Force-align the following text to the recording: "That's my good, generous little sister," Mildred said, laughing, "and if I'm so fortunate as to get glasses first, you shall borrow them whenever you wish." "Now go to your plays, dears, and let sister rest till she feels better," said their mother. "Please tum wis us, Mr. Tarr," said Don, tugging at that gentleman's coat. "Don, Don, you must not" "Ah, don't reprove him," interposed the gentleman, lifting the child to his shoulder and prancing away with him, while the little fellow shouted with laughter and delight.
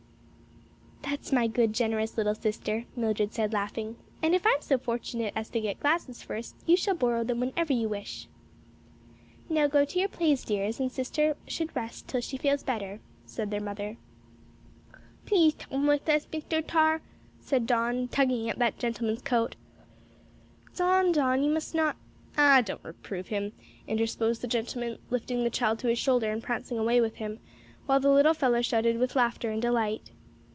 "That's 1.03 1.33
my 1.33 1.47
good, 1.47 1.73
generous 1.73 2.17
little 2.17 2.33
sister," 2.35 2.85
Mildred 2.95 3.33
said, 3.33 3.51
laughing, 3.51 3.97
"and 4.23 4.33
if 4.33 4.43
I'm 4.45 4.61
so 4.61 4.77
fortunate 4.77 5.33
as 5.35 5.49
to 5.49 5.59
get 5.59 5.79
glasses 5.79 6.23
first, 6.23 6.55
you 6.65 6.77
shall 6.77 6.95
borrow 6.95 7.25
them 7.25 7.41
whenever 7.41 7.73
you 7.73 7.89
wish." 7.89 8.27
"Now 9.49 9.67
go 9.67 9.83
to 9.83 9.99
your 9.99 10.07
plays, 10.07 10.45
dears, 10.45 10.79
and 10.79 10.87
let 10.87 10.93
sister 10.93 11.35
rest 11.75 12.07
till 12.07 12.21
she 12.21 12.37
feels 12.37 12.63
better," 12.63 13.01
said 13.25 13.51
their 13.51 13.59
mother. 13.61 13.97
"Please 15.25 15.53
tum 15.55 15.85
wis 15.85 16.07
us, 16.07 16.25
Mr. 16.27 16.65
Tarr," 16.65 17.01
said 17.41 17.67
Don, 17.67 18.07
tugging 18.07 18.49
at 18.49 18.57
that 18.59 18.79
gentleman's 18.79 19.21
coat. 19.21 19.57
"Don, 20.77 21.11
Don, 21.11 21.43
you 21.43 21.51
must 21.51 21.75
not" 21.75 21.97
"Ah, 22.37 22.61
don't 22.61 22.83
reprove 22.85 23.27
him," 23.27 23.51
interposed 23.85 24.41
the 24.41 24.47
gentleman, 24.47 24.97
lifting 25.09 25.43
the 25.43 25.49
child 25.49 25.77
to 25.79 25.87
his 25.89 25.99
shoulder 25.99 26.31
and 26.31 26.41
prancing 26.41 26.77
away 26.79 27.01
with 27.01 27.15
him, 27.15 27.39
while 27.85 27.99
the 27.99 28.09
little 28.11 28.33
fellow 28.33 28.61
shouted 28.61 28.97
with 28.97 29.17
laughter 29.17 29.51
and 29.51 29.61
delight. 29.61 30.11